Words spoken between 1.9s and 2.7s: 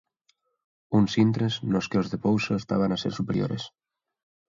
os de Pouso